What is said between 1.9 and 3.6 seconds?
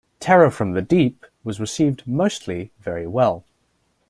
mostly very well.